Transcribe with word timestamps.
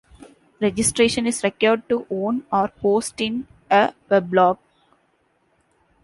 Registration 0.59 1.27
is 1.27 1.43
required 1.43 1.87
to 1.89 2.07
own, 2.09 2.43
or 2.51 2.69
post 2.69 3.21
in, 3.21 3.45
a 3.69 3.93
weblog. 4.09 4.57